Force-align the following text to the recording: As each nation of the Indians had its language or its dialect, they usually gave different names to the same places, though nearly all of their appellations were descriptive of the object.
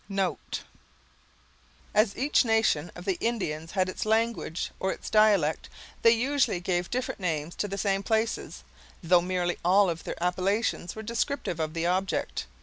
As 1.93 2.17
each 2.17 2.43
nation 2.43 2.91
of 2.95 3.05
the 3.05 3.19
Indians 3.19 3.73
had 3.73 3.87
its 3.87 4.03
language 4.03 4.71
or 4.79 4.91
its 4.91 5.11
dialect, 5.11 5.69
they 6.01 6.09
usually 6.09 6.59
gave 6.59 6.89
different 6.89 7.19
names 7.19 7.53
to 7.57 7.67
the 7.67 7.77
same 7.77 8.01
places, 8.01 8.63
though 9.03 9.21
nearly 9.21 9.59
all 9.63 9.91
of 9.91 10.03
their 10.03 10.17
appellations 10.19 10.95
were 10.95 11.03
descriptive 11.03 11.59
of 11.59 11.75
the 11.75 11.85
object. 11.85 12.47